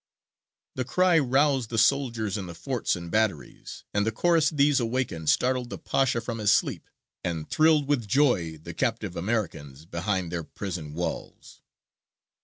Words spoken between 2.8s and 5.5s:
and batteries, and the chorus these awakened